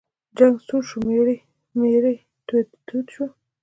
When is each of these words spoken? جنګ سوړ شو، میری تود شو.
جنګ 0.37 0.55
سوړ 0.67 0.81
شو، 0.89 0.99
میری 1.79 2.15
تود 2.87 3.05
شو. 3.13 3.25